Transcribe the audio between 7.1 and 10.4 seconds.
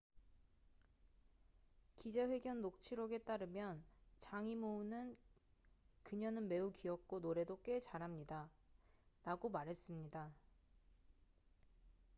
노래도 꽤 잘합니다""라고 말했습니다.